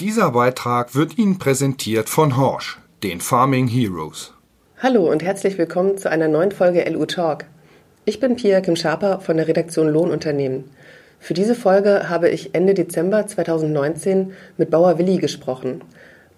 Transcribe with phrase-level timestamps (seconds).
[0.00, 4.32] Dieser Beitrag wird Ihnen präsentiert von Horsch, den Farming Heroes.
[4.78, 7.44] Hallo und herzlich willkommen zu einer neuen Folge LU Talk.
[8.06, 10.64] Ich bin Pia Kim Schaper von der Redaktion Lohnunternehmen.
[11.18, 15.82] Für diese Folge habe ich Ende Dezember 2019 mit Bauer Willi gesprochen.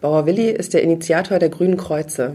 [0.01, 2.35] Bauer Willi ist der Initiator der Grünen Kreuze.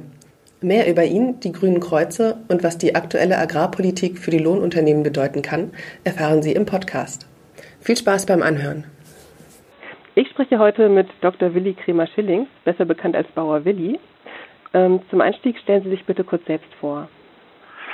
[0.62, 5.42] Mehr über ihn, die Grünen Kreuze und was die aktuelle Agrarpolitik für die Lohnunternehmen bedeuten
[5.42, 5.72] kann,
[6.06, 7.26] erfahren Sie im Podcast.
[7.82, 8.86] Viel Spaß beim Anhören.
[10.18, 11.54] Ich spreche heute mit Dr.
[11.54, 14.00] Willi Kremer-Schillings, besser bekannt als Bauer Willi.
[14.74, 17.08] Ähm, zum Einstieg stellen Sie sich bitte kurz selbst vor.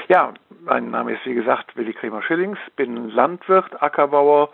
[0.07, 4.47] Ja, mein Name ist wie gesagt Willi Kremer-Schillings, bin Landwirt, Ackerbauer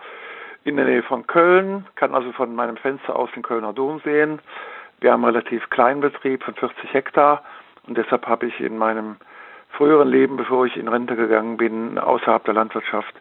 [0.63, 4.39] in der Nähe von Köln, kann also von meinem Fenster aus den Kölner Dom sehen.
[4.99, 7.43] Wir haben einen relativ kleinen Betrieb von 40 Hektar
[7.85, 9.17] und deshalb habe ich in meinem
[9.69, 13.13] früheren Leben, bevor ich in Rente gegangen bin, außerhalb der Landwirtschaft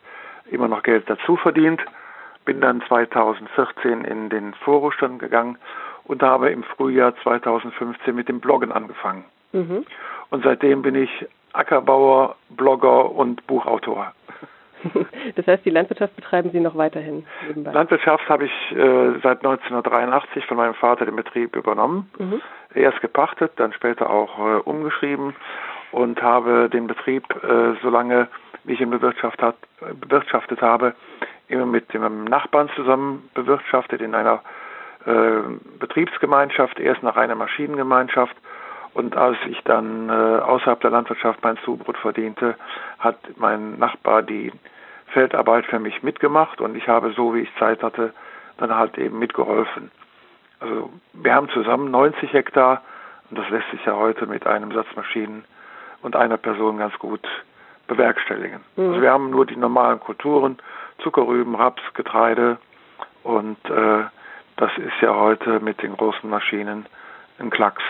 [0.51, 1.83] immer noch Geld dazu verdient
[2.49, 5.59] bin dann 2014 in den Vorruhestand gegangen
[6.05, 9.27] und habe im Frühjahr 2015 mit dem Bloggen angefangen.
[9.53, 9.85] Mhm.
[10.31, 11.11] Und seitdem bin ich
[11.53, 14.15] Ackerbauer, Blogger und Buchautor.
[15.35, 17.27] Das heißt, die Landwirtschaft betreiben Sie noch weiterhin?
[17.49, 17.73] Nebenbei.
[17.73, 22.09] Landwirtschaft habe ich äh, seit 1983 von meinem Vater den Betrieb übernommen.
[22.17, 22.41] Mhm.
[22.75, 25.35] Erst gepachtet, dann später auch äh, umgeschrieben
[25.91, 28.29] und habe den Betrieb, äh, solange
[28.63, 29.57] wie ich ihn bewirtschaftet,
[30.01, 30.95] bewirtschaftet habe,
[31.49, 34.43] immer mit dem Nachbarn zusammen bewirtschaftet in einer
[35.07, 35.41] äh,
[35.79, 38.37] Betriebsgemeinschaft, erst nach einer Maschinengemeinschaft.
[38.95, 42.57] Und als ich dann äh, außerhalb der Landwirtschaft mein Zubrot verdiente,
[42.99, 44.53] hat mein Nachbar die
[45.09, 48.13] Feldarbeit für mich mitgemacht und ich habe so, wie ich Zeit hatte,
[48.59, 49.91] dann halt eben mitgeholfen.
[50.61, 52.83] Also wir haben zusammen 90 Hektar
[53.31, 55.45] und das lässt sich ja heute mit einem Satz Maschinen
[56.03, 57.27] und einer Person ganz gut
[57.87, 58.61] bewerkstelligen.
[58.77, 58.89] Mhm.
[58.89, 60.59] Also wir haben nur die normalen Kulturen,
[61.03, 62.59] Zuckerrüben, Raps, Getreide
[63.23, 64.05] und äh,
[64.57, 66.87] das ist ja heute mit den großen Maschinen
[67.39, 67.83] ein Klacks.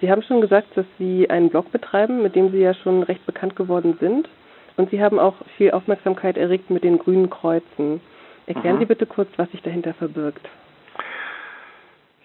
[0.00, 3.24] Sie haben schon gesagt, dass Sie einen Blog betreiben, mit dem Sie ja schon recht
[3.26, 4.28] bekannt geworden sind.
[4.76, 8.00] Und Sie haben auch viel Aufmerksamkeit erregt mit den grünen Kreuzen.
[8.46, 8.80] Erklären mhm.
[8.80, 10.48] Sie bitte kurz, was sich dahinter verbirgt.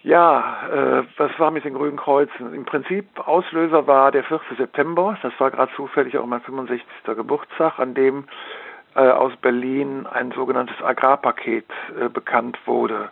[0.02, 2.54] Ja, äh, was war mit den Grünen Kreuzen?
[2.54, 4.40] Im Prinzip Auslöser war der 4.
[4.56, 5.18] September.
[5.22, 6.86] Das war gerade zufällig auch mein 65.
[7.04, 8.24] Geburtstag, an dem
[8.98, 11.66] aus Berlin ein sogenanntes Agrarpaket
[11.98, 13.10] äh, bekannt wurde.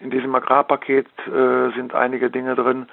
[0.00, 2.88] In diesem Agrarpaket äh, sind einige Dinge drin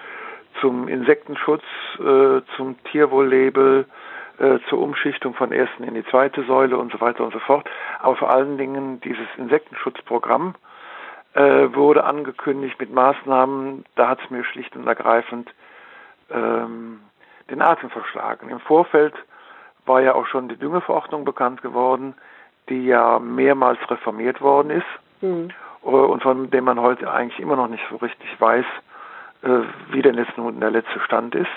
[0.62, 1.64] zum Insektenschutz,
[2.00, 3.86] äh, zum Tierwohllabel,
[4.40, 7.70] äh, zur Umschichtung von ersten in die zweite Säule und so weiter und so fort.
[8.00, 10.56] Aber vor allen Dingen dieses Insektenschutzprogramm
[11.34, 15.54] äh, wurde angekündigt mit Maßnahmen, da hat es mir schlicht und ergreifend
[16.32, 17.00] ähm,
[17.50, 18.50] den Atem verschlagen.
[18.50, 19.14] Im Vorfeld
[19.86, 22.16] war ja auch schon die Düngeverordnung bekannt geworden,
[22.70, 25.50] die ja mehrmals reformiert worden ist mhm.
[25.82, 28.66] und von dem man heute eigentlich immer noch nicht so richtig weiß,
[29.44, 29.50] äh,
[29.92, 31.52] wie denn jetzt nun der letzte Stand ist.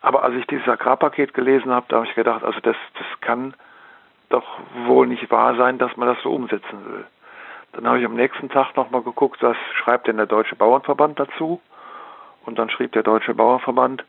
[0.00, 3.54] Aber als ich dieses Agrarpaket gelesen habe, da habe ich gedacht, also das, das kann
[4.30, 4.46] doch
[4.86, 7.04] wohl nicht wahr sein, dass man das so umsetzen will.
[7.72, 11.60] Dann habe ich am nächsten Tag nochmal geguckt, was schreibt denn der Deutsche Bauernverband dazu.
[12.44, 14.04] Und dann schrieb der Deutsche Bauernverband,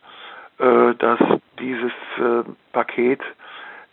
[0.57, 1.19] äh, dass
[1.59, 3.21] dieses äh, Paket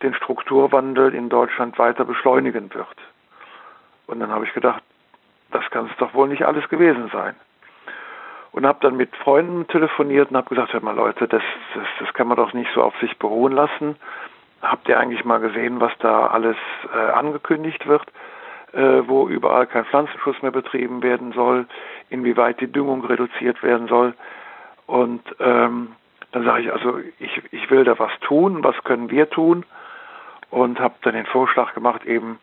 [0.03, 2.87] den Strukturwandel in Deutschland weiter beschleunigen wird.
[4.07, 4.83] Und dann habe ich gedacht,
[5.51, 7.35] das kann es doch wohl nicht alles gewesen sein.
[8.53, 11.43] Und habe dann mit Freunden telefoniert und habe gesagt, hör mal Leute, das,
[11.75, 13.97] das, das kann man doch nicht so auf sich beruhen lassen.
[14.63, 16.57] Habt ihr eigentlich mal gesehen, was da alles
[16.93, 18.07] äh, angekündigt wird?
[18.73, 21.67] äh, wo überall kein Pflanzenschutz mehr betrieben werden soll,
[22.09, 24.15] inwieweit die Düngung reduziert werden soll.
[24.87, 25.93] Und ähm,
[26.33, 29.65] dann sage ich also, ich, ich will da was tun, was können wir tun?
[30.51, 32.39] Und habe dann den Vorschlag gemacht, eben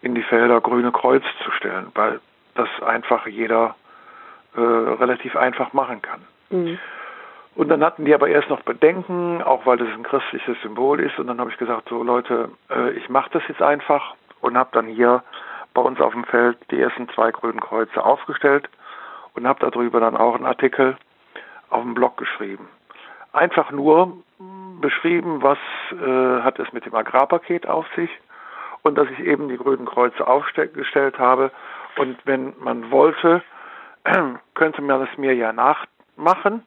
[0.00, 2.20] in die Felder grüne Kreuz zu stellen, weil
[2.54, 3.74] das einfach jeder
[4.54, 6.20] äh, relativ einfach machen kann.
[6.50, 6.78] Mhm.
[7.54, 11.18] Und dann hatten die aber erst noch Bedenken, auch weil das ein christliches Symbol ist.
[11.18, 14.70] Und dann habe ich gesagt, so Leute, äh, ich mache das jetzt einfach und habe
[14.72, 15.24] dann hier
[15.74, 18.68] bei uns auf dem Feld die ersten zwei grünen Kreuze aufgestellt
[19.34, 20.96] und habe darüber dann auch einen Artikel
[21.70, 22.68] auf dem Blog geschrieben.
[23.32, 24.16] Einfach nur
[24.80, 25.58] beschrieben, was
[25.92, 28.10] äh, hat es mit dem Agrarpaket auf sich
[28.82, 31.50] und dass ich eben die grünen Kreuze aufgestellt habe.
[31.96, 33.42] Und wenn man wollte,
[34.54, 36.64] könnte man das mir ja nachmachen.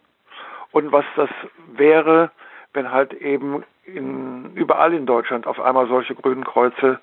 [0.72, 1.30] Und was das
[1.74, 2.32] wäre,
[2.74, 7.00] wenn halt eben in, überall in Deutschland auf einmal solche grünen Kreuze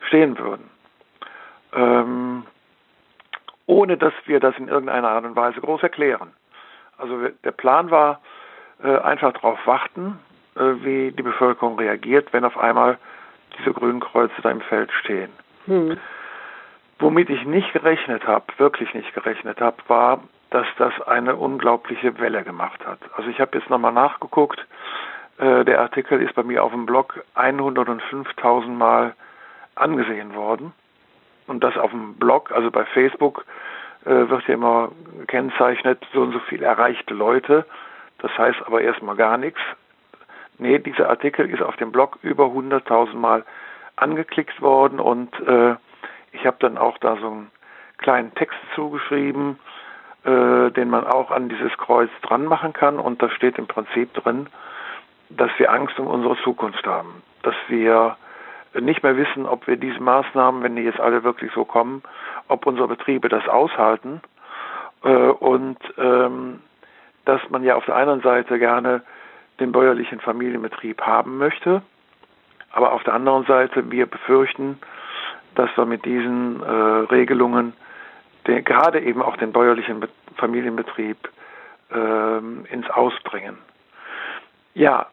[0.00, 0.70] stehen würden
[1.72, 2.44] ähm,
[3.66, 6.32] ohne dass wir das in irgendeiner Art und Weise groß erklären.
[6.98, 8.20] Also der Plan war,
[8.88, 10.18] einfach darauf warten,
[10.56, 12.98] äh, wie die Bevölkerung reagiert, wenn auf einmal
[13.58, 15.30] diese grünen Kreuze da im Feld stehen.
[15.66, 15.96] Hm.
[16.98, 22.42] Womit ich nicht gerechnet habe, wirklich nicht gerechnet habe, war, dass das eine unglaubliche Welle
[22.42, 22.98] gemacht hat.
[23.16, 24.66] Also ich habe jetzt nochmal nachgeguckt.
[25.38, 29.14] Äh, der Artikel ist bei mir auf dem Blog 105.000 Mal
[29.76, 30.72] angesehen worden.
[31.46, 33.44] Und das auf dem Blog, also bei Facebook,
[34.04, 34.90] äh, wird ja immer
[35.20, 37.64] gekennzeichnet, so und so viel erreichte Leute.
[38.20, 39.60] Das heißt aber erstmal gar nichts.
[40.58, 43.44] Nee, dieser Artikel ist auf dem Blog über 100.000 Mal
[43.96, 45.76] angeklickt worden und äh,
[46.32, 47.50] ich habe dann auch da so einen
[47.98, 49.58] kleinen Text zugeschrieben,
[50.24, 54.12] äh, den man auch an dieses Kreuz dran machen kann und da steht im Prinzip
[54.14, 54.48] drin,
[55.30, 58.16] dass wir Angst um unsere Zukunft haben, dass wir
[58.78, 62.02] nicht mehr wissen, ob wir diese Maßnahmen, wenn die jetzt alle wirklich so kommen,
[62.48, 64.20] ob unsere Betriebe das aushalten
[65.02, 66.60] äh, und ähm,
[67.30, 69.02] dass man ja auf der einen Seite gerne
[69.60, 71.80] den bäuerlichen Familienbetrieb haben möchte,
[72.72, 74.80] aber auf der anderen Seite wir befürchten,
[75.54, 77.72] dass wir mit diesen äh, Regelungen
[78.48, 80.04] den, gerade eben auch den bäuerlichen
[80.38, 81.18] Familienbetrieb
[81.92, 82.38] äh,
[82.72, 83.58] ins Ausbringen.
[84.74, 85.06] Ja,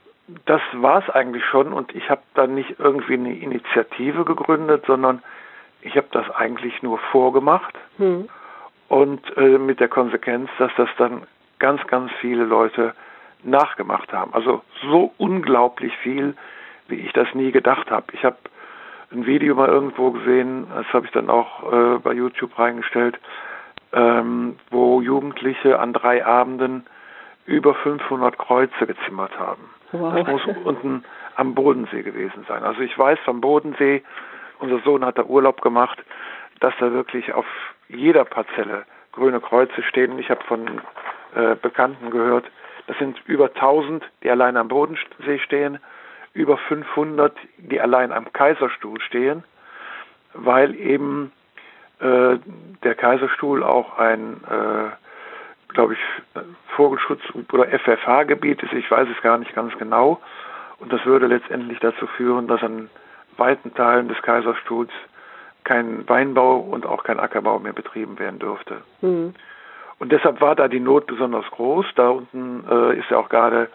[0.46, 5.22] das war es eigentlich schon und ich habe dann nicht irgendwie eine Initiative gegründet, sondern
[5.82, 8.28] ich habe das eigentlich nur vorgemacht hm.
[8.88, 11.28] und äh, mit der Konsequenz, dass das dann
[11.60, 12.94] ganz, ganz viele Leute
[13.44, 14.34] nachgemacht haben.
[14.34, 16.36] Also so unglaublich viel,
[16.88, 18.06] wie ich das nie gedacht habe.
[18.14, 18.38] Ich habe
[19.12, 23.18] ein Video mal irgendwo gesehen, das habe ich dann auch äh, bei YouTube reingestellt,
[23.94, 26.86] ähm, wo Jugendliche an drei Abenden
[27.46, 29.70] über 500 Kreuze gezimmert haben.
[29.94, 30.14] Wow.
[30.16, 31.06] Das muss unten
[31.36, 32.64] am Bodensee gewesen sein.
[32.64, 34.04] Also ich weiß vom Bodensee,
[34.60, 36.04] unser Sohn hat da Urlaub gemacht,
[36.60, 37.46] dass da wirklich auf
[37.88, 40.20] jeder Parzelle grüne Kreuze stehen.
[40.20, 40.82] Ich habe von
[41.38, 42.46] äh, Bekannten gehört,
[42.88, 45.80] das sind über 1000, die allein am Bodensee stehen,
[46.34, 49.44] über 500, die allein am Kaiserstuhl stehen,
[50.34, 51.32] weil eben
[52.00, 52.38] äh,
[52.84, 54.92] der Kaiserstuhl auch ein äh,
[55.70, 56.00] glaube ich,
[56.76, 60.20] Vogelschutz oder FFH-Gebiet ist, ich weiß es gar nicht ganz genau.
[60.80, 62.90] Und das würde letztendlich dazu führen, dass an
[63.38, 64.92] weiten Teilen des Kaiserstuhls
[65.64, 68.82] kein Weinbau und auch kein Ackerbau mehr betrieben werden dürfte.
[69.02, 69.34] Mhm.
[70.00, 71.86] Und deshalb war da die Not besonders groß.
[71.96, 73.70] Da unten äh, ist ja auch gerade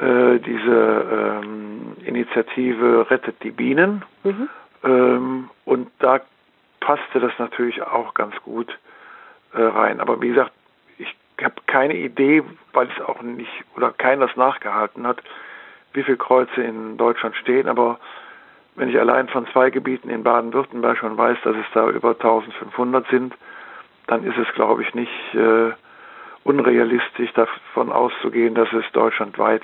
[0.00, 4.04] äh, diese ähm, Initiative Rettet die Bienen.
[4.24, 4.48] Mhm.
[4.84, 6.20] Ähm, und da
[6.80, 8.78] passte das natürlich auch ganz gut
[9.52, 10.00] äh, rein.
[10.00, 10.52] Aber wie gesagt,
[10.98, 12.42] ich habe keine Idee,
[12.72, 15.22] weil es auch nicht oder keiner das nachgehalten hat,
[15.92, 17.68] wie viele Kreuze in Deutschland stehen.
[17.68, 17.98] Aber
[18.76, 23.06] wenn ich allein von zwei Gebieten in Baden-Württemberg schon weiß, dass es da über 1500
[23.08, 23.34] sind,
[24.08, 25.70] dann ist es, glaube ich, nicht äh,
[26.44, 29.62] unrealistisch davon auszugehen, dass es deutschlandweit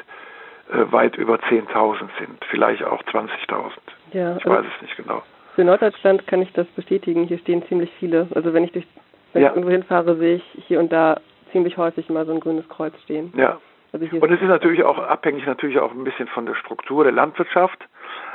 [0.71, 3.73] äh, weit über 10.000 sind, vielleicht auch 20.000.
[4.13, 5.23] Ja, ich weiß es nicht genau.
[5.55, 7.25] Für Norddeutschland kann ich das bestätigen.
[7.25, 8.29] Hier stehen ziemlich viele.
[8.35, 8.87] Also wenn ich durch
[9.33, 9.49] wenn ja.
[9.49, 11.21] ich irgendwo hinfahre, sehe ich hier und da
[11.53, 13.33] ziemlich häufig immer so ein grünes Kreuz stehen.
[13.37, 13.59] Ja.
[13.93, 17.13] Also und es ist natürlich auch abhängig natürlich auch ein bisschen von der Struktur der
[17.13, 17.79] Landwirtschaft.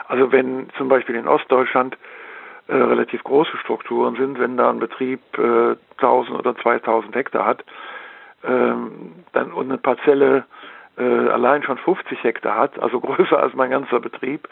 [0.07, 1.97] Also wenn zum Beispiel in Ostdeutschland
[2.69, 7.63] äh, relativ große Strukturen sind, wenn da ein Betrieb äh, 1000 oder 2000 Hektar hat,
[8.43, 10.45] ähm, dann und eine Parzelle
[10.97, 14.47] äh, allein schon 50 Hektar hat, also größer als mein ganzer Betrieb,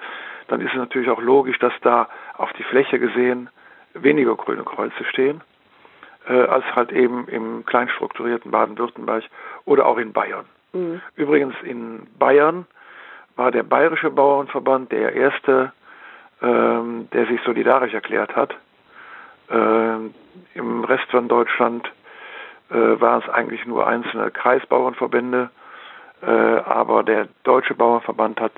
[0.47, 3.49] dann ist es natürlich auch logisch, dass da auf die Fläche gesehen
[3.93, 5.41] weniger grüne Kreuze stehen
[6.27, 9.23] äh, als halt eben im kleinstrukturierten Baden-Württemberg
[9.65, 10.45] oder auch in Bayern.
[10.73, 11.01] Mhm.
[11.15, 12.65] Übrigens in Bayern
[13.35, 15.71] war der Bayerische Bauernverband der erste,
[16.41, 18.53] ähm, der sich solidarisch erklärt hat.
[19.49, 20.13] Ähm,
[20.53, 21.89] Im Rest von Deutschland
[22.69, 25.49] äh, waren es eigentlich nur einzelne Kreisbauernverbände,
[26.21, 28.53] äh, aber der Deutsche Bauernverband hat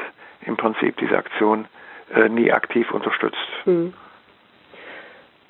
[0.45, 1.65] im Prinzip diese Aktion
[2.13, 3.37] äh, nie aktiv unterstützt.
[3.65, 3.93] Mhm.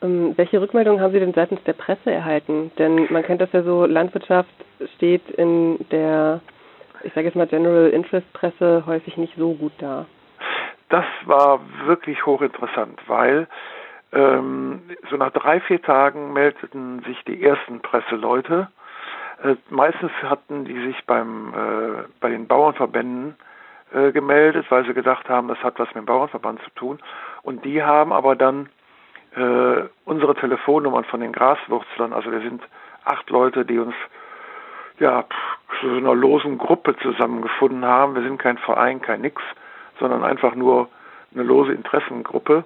[0.01, 2.71] Ähm, welche Rückmeldungen haben Sie denn seitens der Presse erhalten?
[2.77, 4.49] Denn man kennt das ja so, Landwirtschaft
[4.95, 6.41] steht in der,
[7.03, 10.05] ich sage jetzt mal General Interest Presse häufig nicht so gut da.
[10.89, 13.47] Das war wirklich hochinteressant, weil
[14.11, 18.69] ähm, so nach drei, vier Tagen meldeten sich die ersten Presseleute.
[19.43, 23.35] Äh, meistens hatten die sich beim, äh, bei den Bauernverbänden
[23.93, 26.99] äh, gemeldet, weil sie gedacht haben, das hat was mit dem Bauernverband zu tun.
[27.43, 28.69] Und die haben aber dann
[29.35, 32.13] äh, unsere Telefonnummern von den Graswurzlern.
[32.13, 32.63] Also wir sind
[33.05, 33.95] acht Leute, die uns
[34.99, 35.25] ja
[35.79, 38.15] zu so einer losen Gruppe zusammengefunden haben.
[38.15, 39.41] Wir sind kein Verein, kein Nix,
[39.99, 40.89] sondern einfach nur
[41.33, 42.65] eine lose Interessengruppe.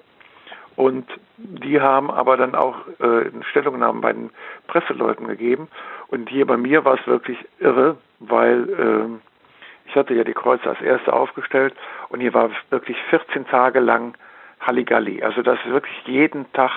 [0.75, 1.05] Und
[1.37, 4.31] die haben aber dann auch äh, Stellungnahmen bei den
[4.67, 5.67] Presseleuten gegeben.
[6.07, 10.69] Und hier bei mir war es wirklich irre, weil äh, ich hatte ja die Kreuze
[10.69, 11.75] als erste aufgestellt
[12.09, 14.15] und hier war wirklich 14 Tage lang
[14.61, 15.21] Halligalli.
[15.21, 16.71] Also dass wirklich jeden Tag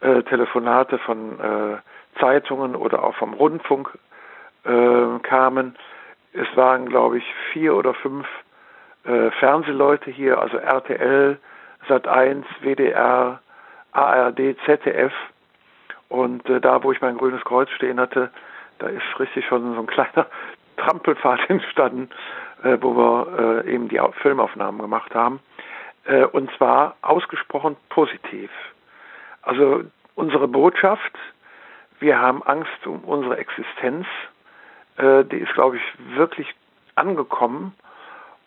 [0.00, 1.76] äh, Telefonate von äh,
[2.18, 3.96] Zeitungen oder auch vom Rundfunk
[4.64, 5.76] äh, kamen.
[6.32, 8.26] Es waren, glaube ich, vier oder fünf
[9.04, 11.38] äh, Fernsehleute hier, also RTL,
[11.88, 13.40] Sat1, WDR,
[13.92, 15.12] ARD, ZDF.
[16.08, 18.30] Und äh, da, wo ich mein grünes Kreuz stehen hatte,
[18.78, 20.26] da ist richtig schon so ein kleiner
[20.76, 22.10] Trampelpfad entstanden,
[22.62, 25.40] äh, wo wir äh, eben die Filmaufnahmen gemacht haben.
[26.04, 28.50] Äh, und zwar ausgesprochen positiv.
[29.42, 31.12] Also unsere Botschaft,
[32.00, 34.06] wir haben Angst um unsere Existenz,
[34.98, 35.82] die ist, glaube ich,
[36.16, 36.54] wirklich
[36.96, 37.74] angekommen.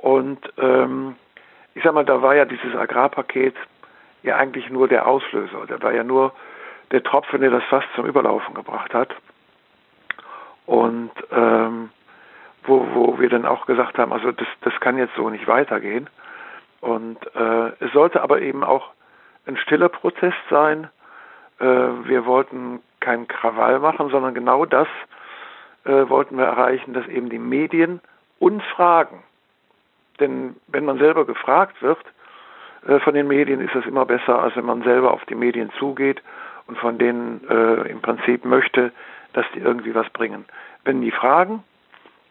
[0.06, 1.16] Und ähm,
[1.74, 3.56] ich sag mal, da war ja dieses Agrarpaket
[4.22, 5.66] ja eigentlich nur der Auslöser.
[5.68, 6.32] Da war ja nur
[6.92, 9.10] der Tropfen, der das fast zum Überlaufen gebracht hat.
[10.68, 11.90] Und ähm,
[12.66, 16.08] wo, wo wir dann auch gesagt haben, also das, das kann jetzt so nicht weitergehen.
[16.82, 18.92] Und äh, es sollte aber eben auch
[19.48, 20.88] ein stiller Protest sein.
[21.60, 24.88] Äh, wir wollten keinen Krawall machen, sondern genau das
[25.84, 28.02] äh, wollten wir erreichen, dass eben die Medien
[28.38, 29.24] uns fragen.
[30.20, 32.00] Denn wenn man selber gefragt wird
[32.88, 35.72] äh, von den Medien, ist das immer besser, als wenn man selber auf die Medien
[35.80, 36.22] zugeht
[36.68, 38.92] und von denen äh, im Prinzip möchte,
[39.34, 40.46] dass die irgendwie was bringen.
[40.84, 41.64] Wenn die fragen,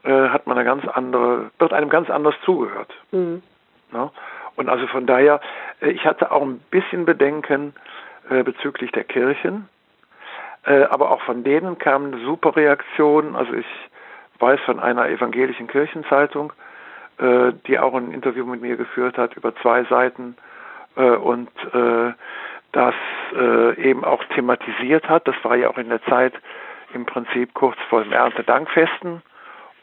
[0.03, 2.93] äh, hat man eine ganz andere, wird einem ganz anders zugehört.
[3.13, 3.43] Mhm.
[3.93, 4.11] Ja?
[4.57, 5.41] Und also von daher,
[5.81, 7.75] äh, ich hatte auch ein bisschen Bedenken
[8.31, 9.69] äh, bezüglich der Kirchen,
[10.65, 13.37] äh, aber auch von denen kamen super Reaktionen.
[13.37, 13.67] Also ich
[14.39, 16.53] weiß von einer evangelischen Kirchenzeitung,
[17.19, 20.37] äh, die auch ein Interview mit mir geführt hat über zwei Seiten
[20.97, 22.13] äh, und äh,
[22.73, 22.95] das
[23.37, 25.29] äh, eben auch thematisiert hat.
[25.29, 26.35] Das war ja auch in der Zeit
[26.93, 29.23] im Prinzip kurz vor dem Erntedankfesten.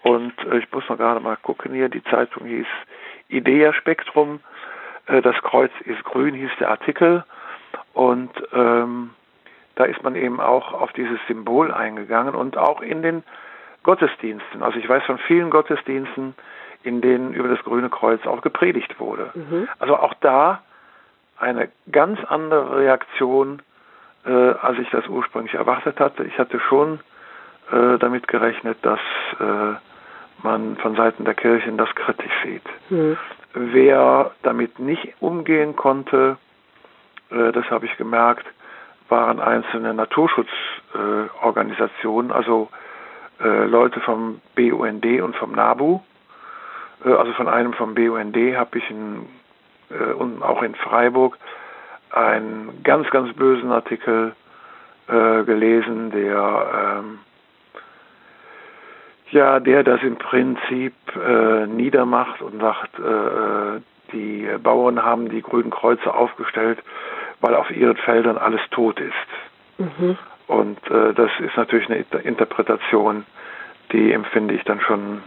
[0.04, 2.68] Und äh, ich muss noch gerade mal gucken hier, die Zeitung hieß
[3.30, 4.42] Idea Spektrum.
[5.08, 7.24] Äh, das Kreuz ist grün, hieß der Artikel.
[7.94, 9.12] Und ähm,
[9.76, 13.24] da ist man eben auch auf dieses Symbol eingegangen und auch in den
[13.84, 14.64] Gottesdiensten.
[14.64, 16.36] Also ich weiß von vielen Gottesdiensten,
[16.84, 19.32] in denen über das grüne Kreuz auch gepredigt wurde.
[19.34, 19.68] Mhm.
[19.80, 20.62] Also auch da
[21.38, 23.62] eine ganz andere Reaktion,
[24.26, 26.24] äh, als ich das ursprünglich erwartet hatte.
[26.24, 27.00] Ich hatte schon
[27.72, 29.00] äh, damit gerechnet, dass
[29.40, 29.74] äh,
[30.44, 32.62] man von Seiten der Kirchen das kritisch sieht.
[32.90, 33.18] Mhm.
[33.54, 36.38] Wer damit nicht umgehen konnte,
[37.32, 38.46] äh, das habe ich gemerkt,
[39.10, 42.70] waren einzelne Naturschutzorganisationen, also
[43.44, 46.02] äh, Leute vom BUND und vom NABU.
[47.06, 49.28] Äh, also von einem vom BUND habe ich in,
[49.90, 51.38] äh, und auch in Freiburg
[52.12, 54.34] einen ganz, ganz bösen Artikel
[55.08, 57.20] äh, gelesen, der ähm,
[59.32, 63.82] ja, der das im Prinzip äh, niedermacht und sagt, äh,
[64.12, 66.80] die Bauern haben die grünen Kreuze aufgestellt,
[67.40, 69.14] weil auf ihren Feldern alles tot ist.
[69.78, 70.18] Mhm.
[70.48, 73.26] Und äh, das ist natürlich eine Interpretation,
[73.94, 75.22] die empfinde ich dann schon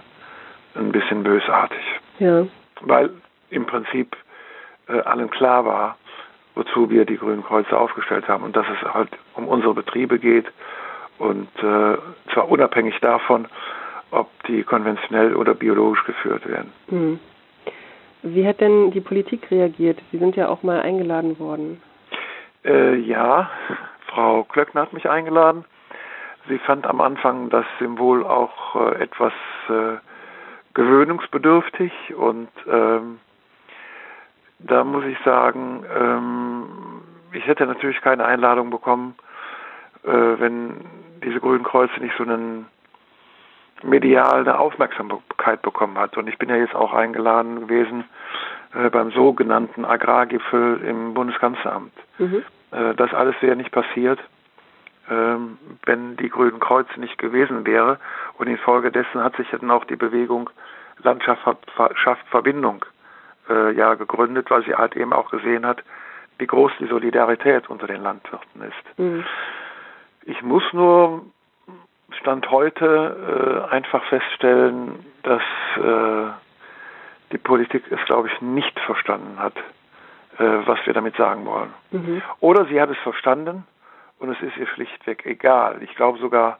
[0.74, 1.82] ein bisschen bösartig.
[2.18, 2.46] Ja.
[2.80, 3.10] Weil
[3.50, 4.16] im Prinzip
[4.88, 5.96] äh, allen klar war,
[6.54, 10.46] wozu wir die grünen Kreuze aufgestellt haben und dass es halt um unsere Betriebe geht
[11.18, 11.96] und äh,
[12.32, 13.46] zwar unabhängig davon,
[14.10, 16.72] ob die konventionell oder biologisch geführt werden.
[16.88, 17.20] Hm.
[18.22, 20.00] Wie hat denn die Politik reagiert?
[20.10, 21.82] Sie sind ja auch mal eingeladen worden.
[22.64, 23.50] Äh, ja,
[24.06, 25.64] Frau Klöckner hat mich eingeladen.
[26.48, 29.32] Sie fand am Anfang das Symbol auch äh, etwas
[29.68, 29.96] äh,
[30.74, 33.20] gewöhnungsbedürftig und ähm,
[34.58, 36.64] da muss ich sagen, ähm,
[37.32, 39.14] ich hätte natürlich keine Einladung bekommen,
[40.04, 40.84] äh, wenn
[41.24, 42.66] diese grünen Kreuze nicht so einen
[43.82, 46.16] medial eine Aufmerksamkeit bekommen hat.
[46.16, 48.04] Und ich bin ja jetzt auch eingeladen gewesen
[48.74, 51.92] äh, beim sogenannten Agrargipfel im Bundeskanzleramt.
[52.18, 52.42] Mhm.
[52.70, 54.18] Äh, das alles wäre nicht passiert,
[55.06, 57.98] wenn die Grünen Kreuze nicht gewesen wäre.
[58.38, 60.50] Und infolgedessen hat sich dann auch die Bewegung
[61.02, 61.42] Landschaft
[61.94, 62.84] schafft Verbindung
[63.48, 65.82] äh, ja gegründet, weil sie halt eben auch gesehen hat,
[66.38, 68.98] wie groß die Solidarität unter den Landwirten ist.
[68.98, 69.24] Mhm.
[70.24, 71.26] Ich muss nur
[72.20, 75.42] Stand heute äh, einfach feststellen, dass
[75.76, 76.30] äh,
[77.32, 79.56] die Politik es, glaube ich, nicht verstanden hat,
[80.38, 81.74] äh, was wir damit sagen wollen.
[81.90, 82.22] Mhm.
[82.40, 83.66] Oder sie hat es verstanden
[84.24, 85.82] und es ist ihr schlichtweg egal.
[85.82, 86.58] Ich glaube sogar,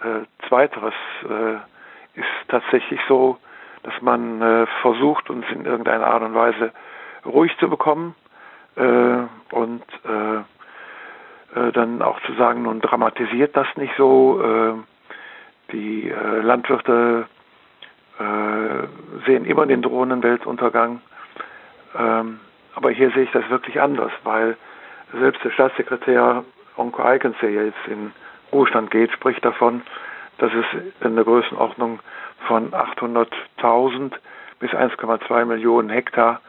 [0.00, 1.54] äh, zweiteres äh,
[2.18, 3.38] ist tatsächlich so,
[3.82, 6.72] dass man äh, versucht, uns in irgendeiner Art und Weise
[7.24, 8.14] ruhig zu bekommen
[8.76, 14.42] und äh, dann auch zu sagen, nun dramatisiert das nicht so.
[14.42, 14.74] Äh,
[15.72, 17.26] die äh, Landwirte
[18.18, 21.00] äh, sehen immer den drohenden Weltuntergang.
[21.96, 22.40] Ähm,
[22.74, 24.56] aber hier sehe ich das wirklich anders, weil
[25.12, 26.44] selbst der Staatssekretär
[26.76, 28.12] Onko Eikens, der jetzt in
[28.52, 29.82] Ruhestand geht, spricht davon,
[30.38, 30.64] dass es
[31.00, 32.00] in der Größenordnung
[32.46, 34.12] von 800.000
[34.58, 36.40] bis 1,2 Millionen Hektar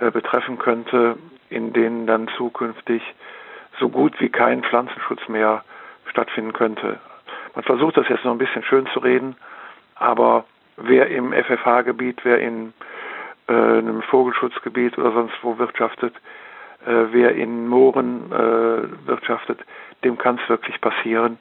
[0.00, 1.16] äh, betreffen könnte,
[1.50, 3.02] in denen dann zukünftig
[3.78, 5.64] so gut wie kein Pflanzenschutz mehr
[6.06, 6.98] stattfinden könnte.
[7.54, 9.36] Man versucht das jetzt noch ein bisschen schön zu reden,
[9.94, 10.44] aber
[10.76, 12.72] wer im FFH-Gebiet, wer in
[13.48, 16.14] äh, einem Vogelschutzgebiet oder sonst wo wirtschaftet,
[16.84, 19.60] wer in Mooren äh, wirtschaftet,
[20.04, 21.38] dem kann es wirklich passieren,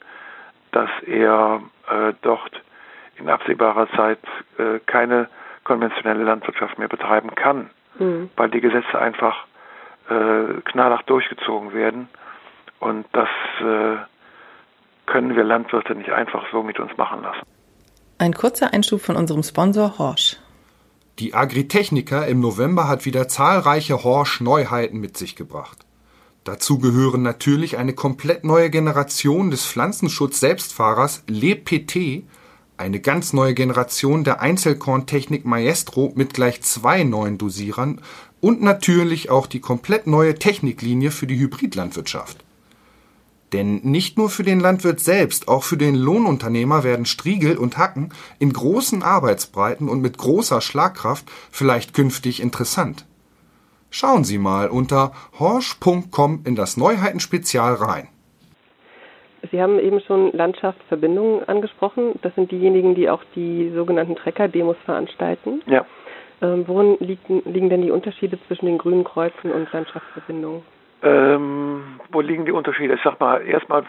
[0.71, 2.61] dass er äh, dort
[3.17, 4.19] in absehbarer Zeit
[4.57, 5.27] äh, keine
[5.63, 8.29] konventionelle Landwirtschaft mehr betreiben kann, mhm.
[8.35, 9.45] weil die Gesetze einfach
[10.09, 12.07] äh, knallhart durchgezogen werden.
[12.79, 13.29] Und das
[13.59, 13.97] äh,
[15.07, 17.41] können wir Landwirte nicht einfach so mit uns machen lassen.
[18.19, 20.37] Ein kurzer Einschub von unserem Sponsor Horsch.
[21.19, 25.79] Die Agritechnica im November hat wieder zahlreiche Horsch-Neuheiten mit sich gebracht.
[26.43, 32.23] Dazu gehören natürlich eine komplett neue Generation des Pflanzenschutz-Selbstfahrers LePT,
[32.77, 37.99] eine ganz neue Generation der Einzelkorntechnik Maestro mit gleich zwei neuen Dosierern
[38.39, 42.45] und natürlich auch die komplett neue Techniklinie für die Hybridlandwirtschaft.
[43.53, 48.09] Denn nicht nur für den Landwirt selbst, auch für den Lohnunternehmer werden Striegel und Hacken
[48.39, 53.05] in großen Arbeitsbreiten und mit großer Schlagkraft vielleicht künftig interessant.
[53.89, 58.09] Schauen Sie mal unter horsch.com in das Neuheitenspezial rein.
[59.49, 62.19] Sie haben eben schon Landschaftsverbindungen angesprochen.
[62.21, 65.61] Das sind diejenigen, die auch die sogenannten Trecker-Demos veranstalten.
[65.67, 65.85] Ja.
[66.41, 70.63] Ähm, worin liegen, liegen denn die Unterschiede zwischen den grünen Kreuzen und Landschaftsverbindungen?
[71.03, 72.95] Ähm, wo liegen die Unterschiede?
[72.95, 73.83] Ich sag mal, erstmal,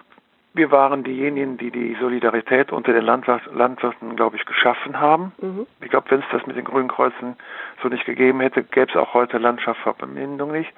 [0.55, 5.33] wir waren diejenigen, die die Solidarität unter den Landwirten, glaube ich, geschaffen haben.
[5.41, 5.67] Mhm.
[5.81, 7.37] Ich glaube, wenn es das mit den Grünen Kreuzen
[7.83, 10.73] so nicht gegeben hätte, gäbe es auch heute Landschaftsverbindung nicht.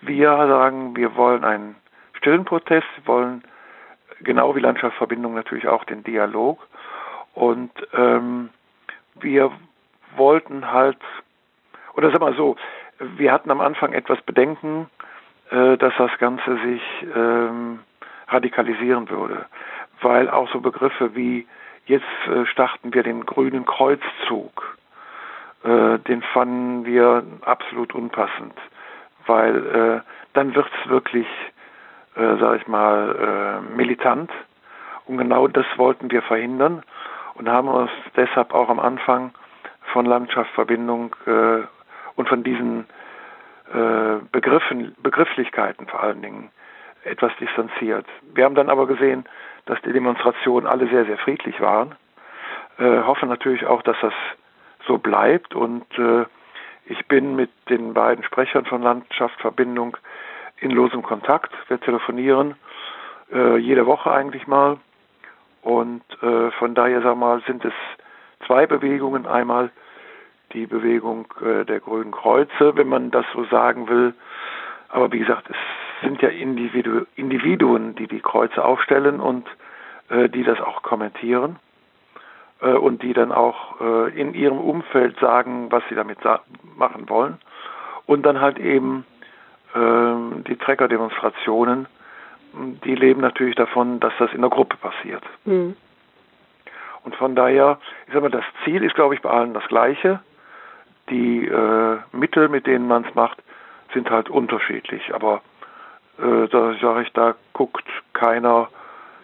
[0.00, 1.76] Wir sagen, wir wollen einen
[2.14, 3.44] stillen Protest, wir wollen
[4.20, 6.66] genau wie Landschaftsverbindung natürlich auch den Dialog.
[7.34, 8.50] Und ähm,
[9.20, 9.52] wir
[10.16, 10.98] wollten halt,
[11.94, 12.56] oder sag mal so,
[12.98, 14.88] wir hatten am Anfang etwas Bedenken,
[15.52, 16.82] äh, dass das Ganze sich
[17.14, 17.80] ähm,
[18.28, 19.44] radikalisieren würde,
[20.00, 21.46] weil auch so Begriffe wie
[21.84, 24.78] jetzt äh, starten wir den grünen Kreuzzug,
[25.62, 28.54] äh, den fanden wir absolut unpassend,
[29.26, 30.00] weil äh,
[30.32, 31.26] dann wird's wirklich,
[32.16, 34.30] äh, sage ich mal, äh, militant.
[35.04, 36.82] Und genau das wollten wir verhindern
[37.34, 39.32] und haben uns deshalb auch am Anfang
[39.92, 41.14] von Landschaftsverbindung
[42.14, 42.86] und von diesen
[44.32, 46.50] Begriffen, Begrifflichkeiten vor allen Dingen
[47.04, 48.06] etwas distanziert.
[48.34, 49.24] Wir haben dann aber gesehen,
[49.66, 51.94] dass die Demonstrationen alle sehr, sehr friedlich waren.
[52.78, 54.14] Äh, hoffe natürlich auch, dass das
[54.86, 56.24] so bleibt und äh,
[56.86, 59.96] ich bin mit den beiden Sprechern von Landschaftsverbindung
[60.58, 61.52] in losem Kontakt.
[61.68, 62.56] Wir telefonieren
[63.32, 64.78] äh, jede Woche eigentlich mal
[65.62, 67.74] und äh, von daher sag mal sind es
[68.46, 69.26] zwei Bewegungen.
[69.26, 69.70] Einmal
[70.52, 74.14] die Bewegung äh, der Grünen Kreuze, wenn man das so sagen will.
[74.88, 75.56] Aber wie gesagt, es
[76.02, 79.46] sind ja Individu Individuen, die die Kreuze aufstellen und
[80.08, 81.56] äh, die das auch kommentieren
[82.60, 86.18] äh, und die dann auch äh, in ihrem Umfeld sagen, was sie damit
[86.76, 87.38] machen wollen.
[88.06, 89.06] Und dann halt eben
[89.74, 91.86] ähm, die Trecker-Demonstrationen,
[92.84, 95.22] die leben natürlich davon, dass das in der Gruppe passiert.
[95.44, 95.76] Mhm.
[97.04, 100.20] Und von daher, ich sag mal, das Ziel ist, glaube ich, bei allen das gleiche
[101.12, 103.38] die äh, Mittel, mit denen man es macht,
[103.94, 105.14] sind halt unterschiedlich.
[105.14, 105.42] Aber
[106.18, 108.68] äh, da sage ich, da guckt keiner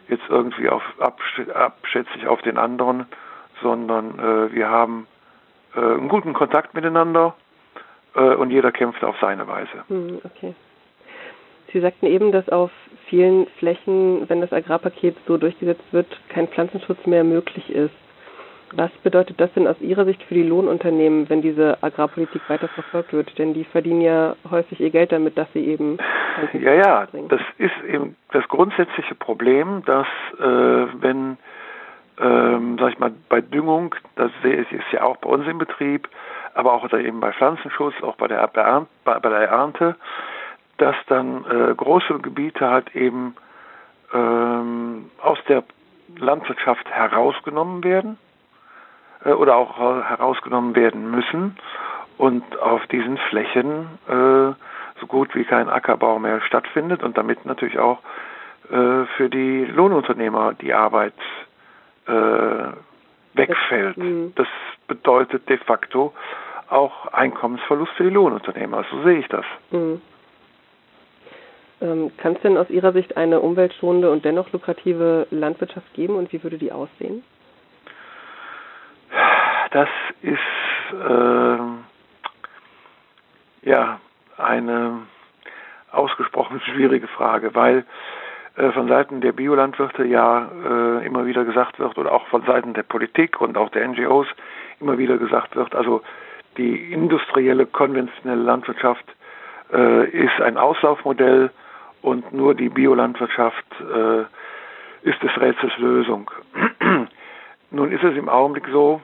[0.09, 3.07] jetzt irgendwie auf abschätzig auf den anderen,
[3.63, 5.07] sondern äh, wir haben
[5.75, 7.35] äh, einen guten Kontakt miteinander
[8.15, 9.85] äh, und jeder kämpft auf seine Weise.
[9.89, 10.55] Hm, okay.
[11.73, 12.71] Sie sagten eben, dass auf
[13.09, 17.95] vielen Flächen, wenn das Agrarpaket so durchgesetzt wird, kein Pflanzenschutz mehr möglich ist.
[18.73, 23.13] Was bedeutet das denn aus Ihrer Sicht für die Lohnunternehmen, wenn diese Agrarpolitik weiter verfolgt
[23.13, 23.39] wird?
[23.39, 25.99] Denn die verdienen ja häufig ihr Geld damit, dass sie eben.
[26.53, 30.07] Ja, ja, das ist eben das grundsätzliche Problem, dass
[30.39, 31.39] äh, wenn,
[32.21, 36.09] ähm, sag ich mal, bei Düngung, das ist ja auch bei uns im Betrieb,
[36.55, 39.97] aber auch eben bei Pflanzenschutz, auch bei der, bei, bei der Ernte,
[40.77, 43.35] dass dann äh, große Gebiete halt eben
[44.13, 45.65] ähm, aus der
[46.19, 48.19] Landwirtschaft herausgenommen werden
[49.25, 51.57] äh, oder auch herausgenommen werden müssen
[52.19, 54.53] und auf diesen Flächen äh,
[55.01, 58.01] so gut wie kein Ackerbau mehr stattfindet und damit natürlich auch
[58.71, 61.15] äh, für die Lohnunternehmer die Arbeit
[62.07, 62.13] äh,
[63.35, 63.97] wegfällt.
[63.97, 64.33] Mhm.
[64.35, 64.49] Das
[64.89, 66.13] bedeutet de facto
[66.69, 68.85] auch Einkommensverlust für die Lohnunternehmer.
[68.91, 69.45] So sehe ich das.
[69.71, 70.03] Mhm.
[71.81, 76.33] Ähm, Kann es denn aus Ihrer Sicht eine umweltschonende und dennoch lukrative Landwirtschaft geben und
[76.33, 77.23] wie würde die aussehen?
[79.71, 79.89] Das
[80.23, 80.39] ist
[80.93, 81.59] äh,
[83.69, 84.01] ja
[84.39, 85.01] eine
[85.91, 87.85] ausgesprochen schwierige Frage, weil
[88.57, 92.73] äh, von Seiten der Biolandwirte ja äh, immer wieder gesagt wird oder auch von Seiten
[92.75, 94.27] der Politik und auch der NGOs
[94.81, 96.03] immer wieder gesagt wird, also
[96.57, 99.05] die industrielle, konventionelle Landwirtschaft
[99.73, 101.51] äh, ist ein Auslaufmodell
[102.03, 104.23] und nur die Biolandwirtschaft äh,
[105.09, 106.31] ist des Rätsels Lösung.
[107.71, 109.01] Nun ist es im Augenblick so,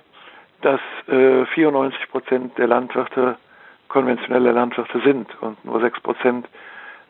[0.65, 3.37] dass äh, 94 Prozent der Landwirte
[3.89, 6.49] konventionelle Landwirte sind und nur 6 Prozent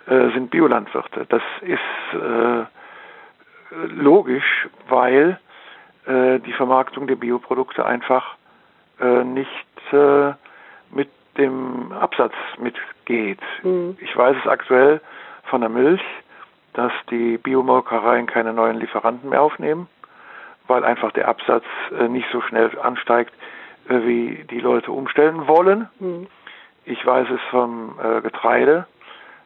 [0.06, 1.26] äh, sind Biolandwirte.
[1.28, 2.64] Das ist äh,
[3.88, 5.38] logisch, weil
[6.06, 8.36] äh, die Vermarktung der Bioprodukte einfach
[9.00, 9.48] äh, nicht
[9.92, 10.32] äh,
[10.90, 13.40] mit dem Absatz mitgeht.
[13.62, 13.96] Mhm.
[14.00, 15.00] Ich weiß es aktuell
[15.44, 16.02] von der Milch,
[16.74, 19.88] dass die Biomolkereien keine neuen Lieferanten mehr aufnehmen,
[20.66, 21.64] weil einfach der Absatz
[21.98, 23.32] äh, nicht so schnell ansteigt,
[23.88, 25.88] äh, wie die Leute umstellen wollen.
[25.98, 26.26] Mhm.
[26.84, 28.86] Ich weiß es vom äh, Getreide.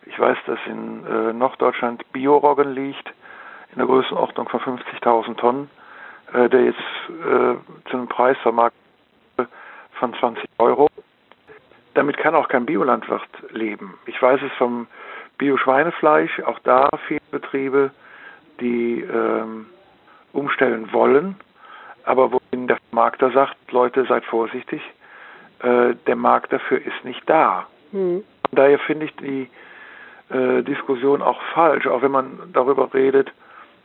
[0.07, 3.13] Ich weiß, dass in Norddeutschland Bioroggen liegt,
[3.73, 5.71] in der Größenordnung von 50.000 Tonnen,
[6.33, 6.81] der jetzt
[7.91, 8.79] zu einem Preis vermarktet
[9.99, 10.89] von 20 Euro.
[11.93, 13.99] Damit kann auch kein Biolandwirt leben.
[14.07, 14.87] Ich weiß es vom
[15.37, 17.91] Bio-Schweinefleisch, auch da viele Betriebe,
[18.61, 19.67] die ähm,
[20.33, 21.37] umstellen wollen,
[22.05, 24.83] aber wohin der Markter sagt, Leute, seid vorsichtig,
[25.61, 27.67] äh, der Markt dafür ist nicht da.
[27.93, 28.25] Mhm.
[28.53, 29.49] Daher finde ich die
[30.31, 33.33] äh, Diskussion auch falsch, auch wenn man darüber redet,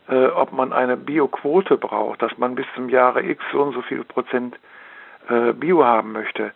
[0.10, 3.82] äh, ob man eine Bioquote braucht, dass man bis zum Jahre X so und so
[3.82, 4.58] viel Prozent
[5.30, 6.52] äh, Bio haben möchte.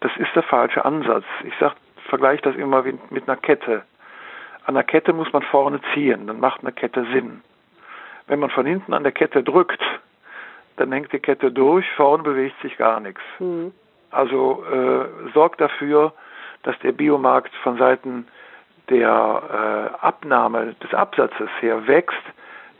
[0.00, 1.24] Das ist der falsche Ansatz.
[1.44, 1.74] Ich sag,
[2.08, 3.82] vergleiche das immer mit einer Kette.
[4.66, 7.42] An der Kette muss man vorne ziehen, dann macht eine Kette Sinn.
[8.26, 9.82] Wenn man von hinten an der Kette drückt,
[10.76, 13.20] dann hängt die Kette durch, vorne bewegt sich gar nichts.
[13.38, 13.72] Mhm.
[14.10, 16.12] Also äh, sorgt dafür,
[16.62, 18.26] dass der Biomarkt von Seiten
[18.88, 22.22] der äh, Abnahme des Absatzes her wächst,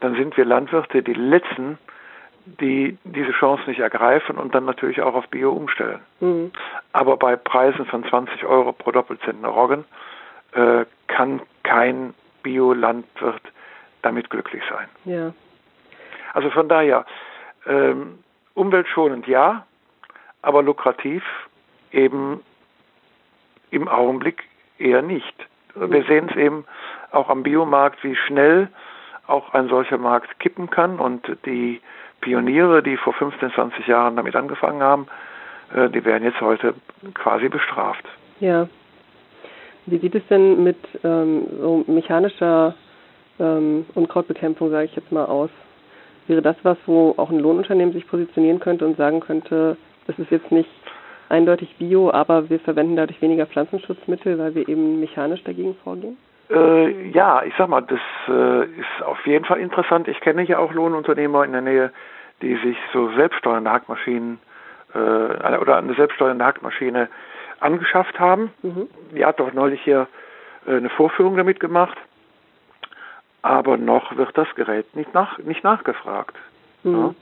[0.01, 1.79] dann sind wir Landwirte die Letzten,
[2.45, 6.01] die diese Chance nicht ergreifen und dann natürlich auch auf Bio umstellen.
[6.21, 6.53] Mhm.
[6.93, 9.85] Aber bei Preisen von 20 Euro pro Doppelzentner Roggen
[10.53, 13.43] äh, kann kein Biolandwirt
[14.05, 14.89] damit glücklich sein.
[15.05, 15.33] Ja.
[16.33, 17.07] Also von daher,
[17.67, 18.19] ähm,
[18.55, 19.67] umweltschonend ja,
[20.43, 21.23] aber lukrativ
[21.93, 22.41] eben
[23.71, 24.45] im Augenblick
[24.79, 25.35] eher nicht.
[25.75, 26.65] Wir sehen es eben
[27.11, 28.69] auch am Biomarkt, wie schnell
[29.27, 31.81] auch ein solcher Markt kippen kann und die
[32.21, 35.07] Pioniere, die vor 15, 20 Jahren damit angefangen haben,
[35.75, 36.75] äh, die werden jetzt heute
[37.15, 38.05] quasi bestraft.
[38.41, 38.69] Ja.
[39.87, 42.75] Wie sieht es denn mit ähm, so mechanischer
[43.39, 45.51] ähm, Unkrautbekämpfung, sage ich jetzt mal, aus?
[46.27, 50.31] Wäre das was, wo auch ein Lohnunternehmen sich positionieren könnte und sagen könnte, das ist
[50.31, 50.71] jetzt nicht
[51.29, 56.17] eindeutig bio, aber wir verwenden dadurch weniger Pflanzenschutzmittel, weil wir eben mechanisch dagegen vorgehen?
[56.51, 60.09] Äh, ja, ich sag mal, das äh, ist auf jeden Fall interessant.
[60.09, 61.93] Ich kenne ja auch Lohnunternehmer in der Nähe,
[62.43, 64.39] die sich so selbststeuernde Hackmaschinen
[64.95, 67.09] äh, oder eine selbststeuernde Hackmaschine
[67.61, 68.53] angeschafft haben.
[68.63, 68.89] Mhm.
[69.15, 70.07] Die hat doch neulich hier
[70.67, 71.97] äh, eine Vorführung damit gemacht.
[73.45, 76.35] Aber noch wird das Gerät nicht, nach, nicht nachgefragt.
[76.83, 77.15] Mhm.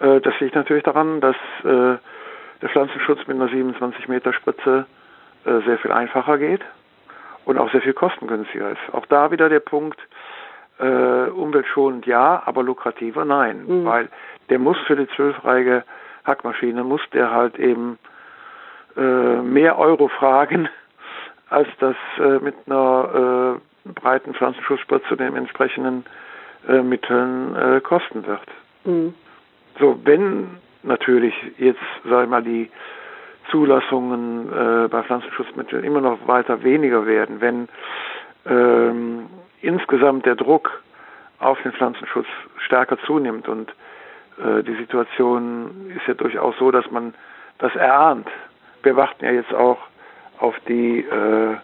[0.00, 0.16] Ja?
[0.16, 1.98] Äh, das liegt natürlich daran, dass äh,
[2.60, 4.86] der Pflanzenschutz mit einer 27 Meter Spritze
[5.44, 6.62] äh, sehr viel einfacher geht
[7.44, 8.80] und auch sehr viel kostengünstiger ist.
[8.92, 10.00] Auch da wieder der Punkt,
[10.80, 13.84] äh, umweltschonend ja, aber lukrativer nein, mhm.
[13.84, 14.08] weil
[14.50, 15.84] der muss für die zwölfreige
[16.24, 18.00] Hackmaschine, muss der halt eben
[18.96, 20.68] äh, mehr Euro fragen,
[21.50, 26.04] als das äh, mit einer äh, breiten Pflanzenschutzspritze zu den entsprechenden
[26.68, 28.48] äh, Mitteln äh, kosten wird.
[28.84, 29.14] Mhm.
[29.78, 32.70] So, wenn natürlich jetzt, sag ich mal, die
[33.50, 37.68] Zulassungen äh, bei Pflanzenschutzmitteln immer noch weiter weniger werden, wenn
[38.46, 39.26] ähm,
[39.60, 40.82] insgesamt der Druck
[41.38, 42.26] auf den Pflanzenschutz
[42.58, 43.70] stärker zunimmt und
[44.38, 47.14] äh, die Situation ist ja durchaus so, dass man
[47.58, 48.28] das erahnt.
[48.82, 49.78] Wir warten ja jetzt auch
[50.38, 51.56] auf die äh,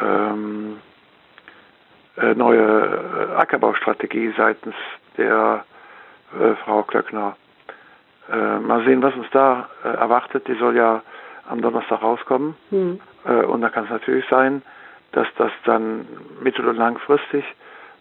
[0.00, 0.87] ähm, äh,
[2.34, 4.74] neue Ackerbaustrategie seitens
[5.16, 5.64] der
[6.38, 7.36] äh, Frau Klöckner.
[8.30, 10.46] Äh, mal sehen, was uns da äh, erwartet.
[10.48, 11.02] Die soll ja
[11.48, 12.56] am Donnerstag rauskommen.
[12.70, 13.00] Mhm.
[13.24, 14.62] Äh, und da kann es natürlich sein,
[15.12, 16.06] dass das dann
[16.42, 17.44] mittel- und langfristig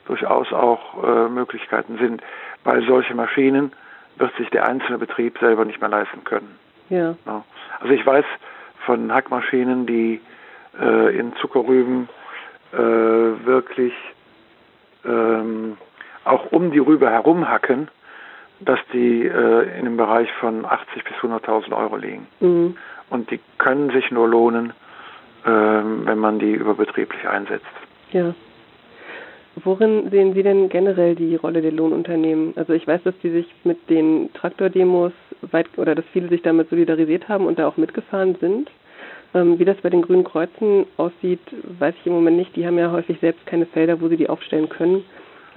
[0.05, 2.21] durchaus auch äh, Möglichkeiten sind,
[2.63, 3.71] weil solche Maschinen
[4.17, 6.57] wird sich der einzelne Betrieb selber nicht mehr leisten können.
[6.89, 7.15] Ja.
[7.25, 7.43] ja.
[7.79, 8.25] Also ich weiß
[8.85, 10.21] von Hackmaschinen, die
[10.79, 12.09] äh, in Zuckerrüben
[12.73, 13.93] äh, wirklich
[15.05, 15.77] ähm,
[16.25, 17.89] auch um die Rübe herum hacken,
[18.59, 22.27] dass die äh, in dem Bereich von 80 bis 100.000 Euro liegen.
[22.39, 22.77] Mhm.
[23.09, 24.73] Und die können sich nur lohnen,
[25.45, 27.65] ähm, wenn man die überbetrieblich einsetzt.
[28.11, 28.33] Ja.
[29.63, 32.53] Worin sehen Sie denn generell die Rolle der Lohnunternehmen?
[32.57, 36.69] Also ich weiß, dass die sich mit den Traktordemos weit oder dass viele sich damit
[36.69, 38.69] solidarisiert haben und da auch mitgefahren sind.
[39.33, 41.41] Ähm, wie das bei den Grünen Kreuzen aussieht,
[41.79, 42.55] weiß ich im Moment nicht.
[42.55, 45.03] Die haben ja häufig selbst keine Felder, wo sie die aufstellen können.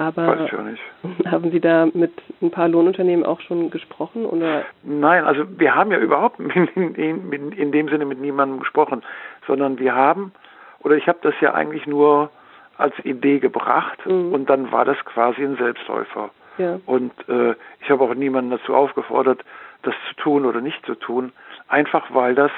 [0.00, 0.48] Aber
[1.26, 4.24] haben Sie da mit ein paar Lohnunternehmen auch schon gesprochen?
[4.24, 4.64] Oder?
[4.83, 6.40] Nein, also wir haben ja überhaupt
[6.74, 9.02] in, in, in dem Sinne mit niemandem gesprochen,
[9.46, 10.33] sondern wir haben,
[10.80, 12.30] oder ich habe das ja eigentlich nur
[12.78, 14.33] als Idee gebracht mhm.
[14.33, 16.30] und dann war das quasi ein Selbstläufer.
[16.56, 16.80] Ja.
[16.87, 19.44] Und äh, ich habe auch niemanden dazu aufgefordert,
[19.83, 21.33] das zu tun oder nicht zu tun,
[21.68, 22.50] einfach weil das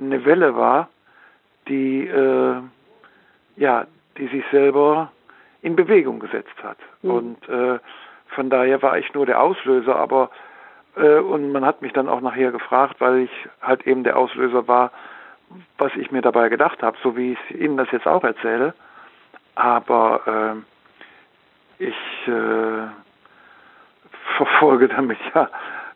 [0.00, 0.88] eine Welle war,
[1.68, 2.56] die äh,
[3.56, 3.86] ja,
[4.16, 5.12] die sich selber
[5.62, 6.78] in Bewegung gesetzt hat.
[7.02, 7.10] Mhm.
[7.10, 7.78] Und äh,
[8.28, 10.30] von daher war ich nur der Auslöser, aber
[10.96, 14.66] äh, und man hat mich dann auch nachher gefragt, weil ich halt eben der Auslöser
[14.66, 14.90] war,
[15.78, 18.74] was ich mir dabei gedacht habe, so wie ich Ihnen das jetzt auch erzähle.
[19.56, 20.54] Aber
[21.78, 21.96] äh, ich
[24.36, 25.48] verfolge damit ja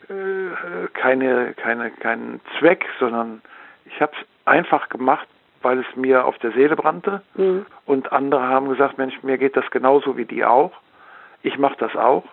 [0.09, 3.43] äh, keine, keine, keinen Zweck, sondern
[3.85, 5.27] ich habe es einfach gemacht,
[5.63, 7.23] weil es mir auf der Seele brannte.
[7.35, 7.67] Mhm.
[7.87, 10.73] Und andere haben gesagt, Mensch, mir geht das genauso wie die auch.
[11.43, 12.25] Ich mache das auch.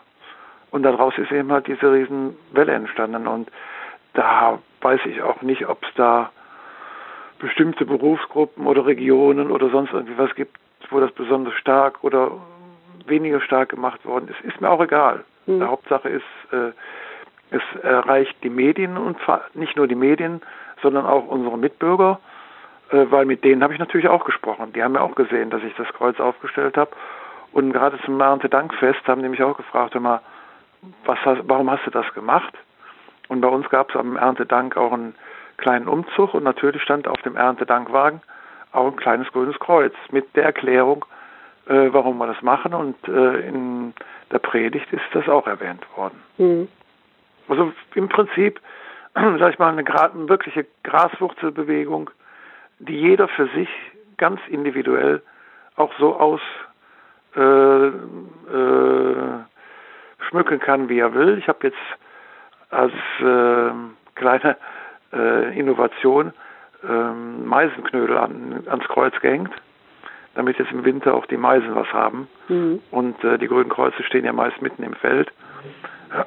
[0.70, 3.28] Und daraus ist eben halt diese Riesenwelle entstanden.
[3.28, 3.50] Und
[4.14, 6.32] da weiß ich auch nicht, ob es da
[7.40, 10.58] bestimmte Berufsgruppen oder Regionen oder sonst irgendwie was gibt,
[10.90, 12.32] wo das besonders stark oder
[13.06, 14.40] weniger stark gemacht worden ist.
[14.42, 15.24] Ist mir auch egal.
[15.46, 15.60] Mhm.
[15.60, 16.72] Die Hauptsache ist, äh,
[17.52, 19.18] es erreicht die Medien und
[19.56, 20.42] nicht nur die Medien,
[20.82, 22.20] sondern auch unsere Mitbürger
[22.92, 24.74] äh, weil mit denen habe ich natürlich auch gesprochen.
[24.74, 26.92] Die haben ja auch gesehen, dass ich das Kreuz aufgestellt habe.
[27.54, 30.22] Und gerade zum Erntedankfest haben die mich auch gefragt, immer,
[31.06, 32.54] was hast, warum hast du das gemacht?
[33.28, 35.16] Und bei uns gab es am Erntedank auch einen
[35.58, 38.22] kleinen Umzug und natürlich stand auf dem Erntedankwagen
[38.74, 41.06] auch ein kleines grünes Kreuz mit der Erklärung,
[41.68, 42.74] äh, warum wir das machen.
[42.74, 43.94] Und äh, in
[44.32, 46.22] der Predigt ist das auch erwähnt worden.
[46.38, 46.68] Mhm.
[47.50, 48.62] Also im Prinzip,
[49.40, 52.10] sag ich mal, eine, eine wirkliche Graswurzelbewegung,
[52.80, 53.70] die jeder für sich
[54.18, 55.22] ganz individuell
[55.76, 56.42] auch so aus
[57.36, 57.92] äh, äh,
[60.30, 61.38] schmücken kann, wie er will.
[61.38, 61.78] Ich habe jetzt
[62.70, 63.72] als äh,
[64.16, 64.58] kleine
[65.14, 66.34] äh, Innovation
[66.88, 69.52] ähm, Meisenknödel an, ans Kreuz gehängt,
[70.36, 72.28] damit jetzt im Winter auch die Meisen was haben.
[72.48, 72.82] Mhm.
[72.92, 75.32] Und äh, die grünen Kreuze stehen ja meist mitten im Feld.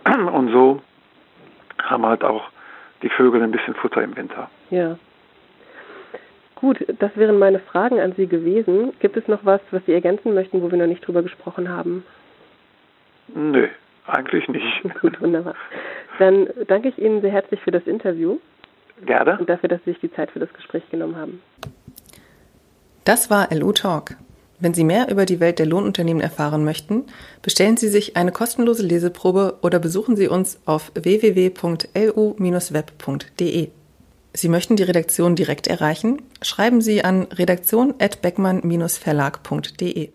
[0.33, 0.83] Und so
[1.83, 2.51] haben halt auch
[3.03, 4.51] die Vögel ein bisschen Futter im Winter.
[4.71, 4.99] Ja.
[6.55, 8.93] Gut, das wären meine Fragen an Sie gewesen.
[9.01, 12.05] Gibt es noch was, was Sie ergänzen möchten, wo wir noch nicht drüber gesprochen haben?
[13.35, 13.69] Nö,
[14.07, 14.83] eigentlich nicht.
[15.01, 15.55] Gut, wunderbar.
[16.19, 18.39] Dann danke ich Ihnen sehr herzlich für das Interview.
[19.05, 19.39] Gerne.
[19.39, 21.43] Und dafür, dass Sie sich die Zeit für das Gespräch genommen haben.
[23.05, 24.17] Das war LU Talk.
[24.61, 27.05] Wenn Sie mehr über die Welt der Lohnunternehmen erfahren möchten,
[27.43, 33.69] bestellen Sie sich eine kostenlose Leseprobe oder besuchen Sie uns auf www.lu-web.de.
[34.37, 36.21] Sie möchten die Redaktion direkt erreichen?
[36.43, 40.11] Schreiben Sie an redaktion@beckmann-verlag.de.